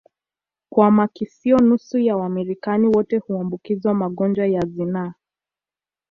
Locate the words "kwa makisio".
0.69-1.57